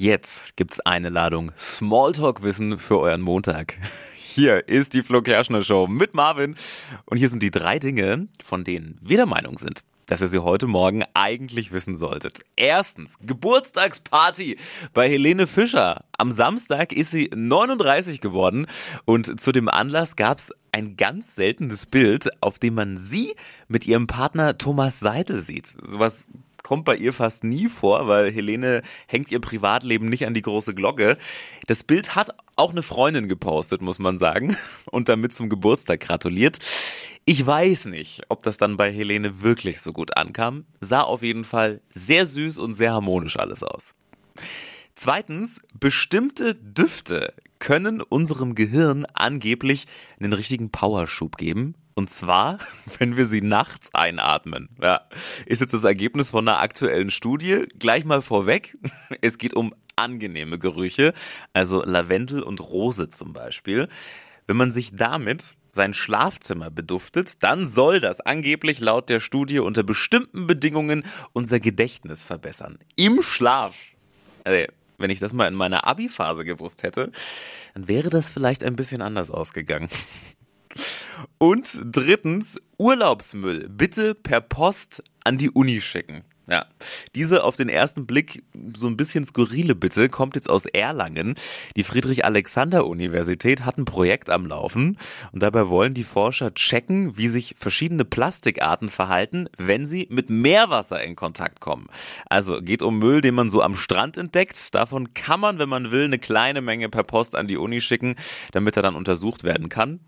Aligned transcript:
Jetzt 0.00 0.56
gibt's 0.56 0.80
eine 0.80 1.10
Ladung 1.10 1.52
Smalltalk-Wissen 1.58 2.78
für 2.78 3.00
euren 3.00 3.20
Montag. 3.20 3.76
Hier 4.16 4.66
ist 4.66 4.94
die 4.94 5.02
Flo 5.02 5.20
Kerschner 5.20 5.62
Show 5.62 5.88
mit 5.88 6.14
Marvin. 6.14 6.54
Und 7.04 7.18
hier 7.18 7.28
sind 7.28 7.42
die 7.42 7.50
drei 7.50 7.78
Dinge, 7.78 8.28
von 8.42 8.64
denen 8.64 8.98
wir 9.02 9.18
der 9.18 9.26
Meinung 9.26 9.58
sind, 9.58 9.80
dass 10.06 10.22
ihr 10.22 10.28
sie 10.28 10.38
heute 10.38 10.68
Morgen 10.68 11.04
eigentlich 11.12 11.70
wissen 11.70 11.96
solltet. 11.96 12.40
Erstens, 12.56 13.16
Geburtstagsparty 13.20 14.56
bei 14.94 15.06
Helene 15.06 15.46
Fischer. 15.46 16.02
Am 16.16 16.32
Samstag 16.32 16.94
ist 16.94 17.10
sie 17.10 17.28
39 17.34 18.22
geworden 18.22 18.68
und 19.04 19.38
zu 19.38 19.52
dem 19.52 19.68
Anlass 19.68 20.16
gab's 20.16 20.50
ein 20.72 20.96
ganz 20.96 21.34
seltenes 21.34 21.84
Bild, 21.84 22.30
auf 22.40 22.58
dem 22.58 22.72
man 22.72 22.96
sie 22.96 23.34
mit 23.68 23.86
ihrem 23.86 24.06
Partner 24.06 24.56
Thomas 24.56 24.98
Seidel 24.98 25.40
sieht. 25.40 25.74
Sowas 25.82 26.24
kommt 26.70 26.84
bei 26.84 26.94
ihr 26.94 27.12
fast 27.12 27.42
nie 27.42 27.66
vor, 27.66 28.06
weil 28.06 28.30
Helene 28.30 28.82
hängt 29.08 29.32
ihr 29.32 29.40
Privatleben 29.40 30.08
nicht 30.08 30.24
an 30.24 30.34
die 30.34 30.42
große 30.42 30.72
Glocke. 30.72 31.18
Das 31.66 31.82
Bild 31.82 32.14
hat 32.14 32.30
auch 32.54 32.70
eine 32.70 32.84
Freundin 32.84 33.26
gepostet, 33.26 33.82
muss 33.82 33.98
man 33.98 34.18
sagen, 34.18 34.56
und 34.92 35.08
damit 35.08 35.34
zum 35.34 35.48
Geburtstag 35.48 35.98
gratuliert. 35.98 36.60
Ich 37.24 37.44
weiß 37.44 37.86
nicht, 37.86 38.22
ob 38.28 38.44
das 38.44 38.56
dann 38.56 38.76
bei 38.76 38.92
Helene 38.92 39.42
wirklich 39.42 39.80
so 39.80 39.92
gut 39.92 40.16
ankam. 40.16 40.64
Sah 40.80 41.00
auf 41.00 41.24
jeden 41.24 41.44
Fall 41.44 41.80
sehr 41.90 42.24
süß 42.24 42.58
und 42.58 42.74
sehr 42.74 42.92
harmonisch 42.92 43.36
alles 43.36 43.64
aus. 43.64 43.96
Zweitens, 44.94 45.60
bestimmte 45.74 46.54
Düfte 46.54 47.34
können 47.58 48.00
unserem 48.00 48.54
Gehirn 48.54 49.06
angeblich 49.12 49.88
einen 50.20 50.34
richtigen 50.34 50.70
Powerschub 50.70 51.36
geben. 51.36 51.74
Und 52.00 52.08
zwar, 52.08 52.58
wenn 52.98 53.18
wir 53.18 53.26
sie 53.26 53.42
nachts 53.42 53.94
einatmen. 53.94 54.70
Ja, 54.80 55.02
ist 55.44 55.60
jetzt 55.60 55.74
das 55.74 55.84
Ergebnis 55.84 56.30
von 56.30 56.48
einer 56.48 56.58
aktuellen 56.58 57.10
Studie. 57.10 57.66
Gleich 57.78 58.06
mal 58.06 58.22
vorweg. 58.22 58.78
Es 59.20 59.36
geht 59.36 59.52
um 59.52 59.74
angenehme 59.96 60.58
Gerüche, 60.58 61.12
also 61.52 61.84
Lavendel 61.84 62.42
und 62.42 62.58
Rose 62.60 63.10
zum 63.10 63.34
Beispiel. 63.34 63.86
Wenn 64.46 64.56
man 64.56 64.72
sich 64.72 64.96
damit 64.96 65.56
sein 65.72 65.92
Schlafzimmer 65.92 66.70
beduftet, 66.70 67.42
dann 67.42 67.66
soll 67.66 68.00
das 68.00 68.20
angeblich 68.20 68.80
laut 68.80 69.10
der 69.10 69.20
Studie 69.20 69.58
unter 69.58 69.82
bestimmten 69.82 70.46
Bedingungen 70.46 71.04
unser 71.34 71.60
Gedächtnis 71.60 72.24
verbessern. 72.24 72.78
Im 72.96 73.20
Schlaf. 73.20 73.76
Also, 74.44 74.64
wenn 74.96 75.10
ich 75.10 75.18
das 75.18 75.34
mal 75.34 75.48
in 75.48 75.54
meiner 75.54 75.86
Abi-Phase 75.86 76.46
gewusst 76.46 76.82
hätte, 76.82 77.12
dann 77.74 77.88
wäre 77.88 78.08
das 78.08 78.30
vielleicht 78.30 78.64
ein 78.64 78.74
bisschen 78.74 79.02
anders 79.02 79.30
ausgegangen. 79.30 79.90
Und 81.42 81.80
drittens, 81.82 82.60
Urlaubsmüll 82.76 83.66
bitte 83.70 84.14
per 84.14 84.42
Post 84.42 85.02
an 85.24 85.38
die 85.38 85.48
Uni 85.48 85.80
schicken. 85.80 86.22
Ja, 86.46 86.66
diese 87.14 87.44
auf 87.44 87.56
den 87.56 87.70
ersten 87.70 88.06
Blick 88.06 88.42
so 88.76 88.88
ein 88.88 88.98
bisschen 88.98 89.24
skurrile 89.24 89.74
Bitte 89.74 90.10
kommt 90.10 90.34
jetzt 90.34 90.50
aus 90.50 90.66
Erlangen. 90.66 91.36
Die 91.76 91.82
Friedrich-Alexander-Universität 91.82 93.64
hat 93.64 93.78
ein 93.78 93.86
Projekt 93.86 94.28
am 94.28 94.44
Laufen 94.44 94.98
und 95.32 95.42
dabei 95.42 95.68
wollen 95.68 95.94
die 95.94 96.04
Forscher 96.04 96.52
checken, 96.52 97.16
wie 97.16 97.28
sich 97.28 97.54
verschiedene 97.56 98.04
Plastikarten 98.04 98.90
verhalten, 98.90 99.48
wenn 99.56 99.86
sie 99.86 100.08
mit 100.10 100.28
Meerwasser 100.28 101.02
in 101.02 101.16
Kontakt 101.16 101.60
kommen. 101.60 101.86
Also 102.28 102.60
geht 102.60 102.82
um 102.82 102.98
Müll, 102.98 103.22
den 103.22 103.34
man 103.34 103.48
so 103.48 103.62
am 103.62 103.76
Strand 103.76 104.18
entdeckt. 104.18 104.74
Davon 104.74 105.14
kann 105.14 105.40
man, 105.40 105.58
wenn 105.58 105.70
man 105.70 105.90
will, 105.90 106.04
eine 106.04 106.18
kleine 106.18 106.60
Menge 106.60 106.90
per 106.90 107.04
Post 107.04 107.34
an 107.34 107.46
die 107.46 107.56
Uni 107.56 107.80
schicken, 107.80 108.16
damit 108.52 108.76
er 108.76 108.82
dann 108.82 108.94
untersucht 108.94 109.42
werden 109.42 109.70
kann 109.70 110.00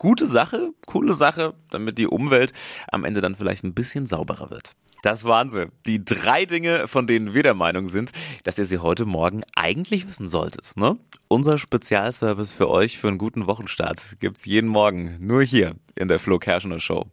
gute 0.00 0.26
Sache, 0.26 0.72
coole 0.86 1.14
Sache, 1.14 1.54
damit 1.70 1.98
die 1.98 2.08
Umwelt 2.08 2.52
am 2.90 3.04
Ende 3.04 3.20
dann 3.20 3.36
vielleicht 3.36 3.62
ein 3.62 3.74
bisschen 3.74 4.06
sauberer 4.06 4.50
wird. 4.50 4.72
Das 5.02 5.24
waren 5.24 5.50
sie. 5.50 5.68
Die 5.86 6.04
drei 6.04 6.46
Dinge, 6.46 6.88
von 6.88 7.06
denen 7.06 7.32
wir 7.34 7.42
der 7.42 7.54
Meinung 7.54 7.86
sind, 7.86 8.10
dass 8.44 8.58
ihr 8.58 8.66
sie 8.66 8.78
heute 8.78 9.04
Morgen 9.04 9.42
eigentlich 9.54 10.08
wissen 10.08 10.26
solltet. 10.26 10.72
Ne? 10.76 10.98
Unser 11.28 11.58
Spezialservice 11.58 12.52
für 12.52 12.68
euch 12.68 12.98
für 12.98 13.08
einen 13.08 13.18
guten 13.18 13.46
Wochenstart 13.46 14.16
gibt's 14.20 14.46
jeden 14.46 14.68
Morgen 14.68 15.16
nur 15.20 15.42
hier 15.42 15.74
in 15.94 16.08
der 16.08 16.18
Flo 16.18 16.38
Kerschner 16.38 16.80
Show. 16.80 17.10